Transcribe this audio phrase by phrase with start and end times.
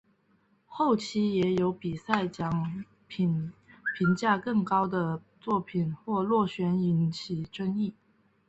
[0.65, 3.53] 后期也有比得奖作品
[3.95, 8.11] 评价更高的作品或落选引起争议的作品。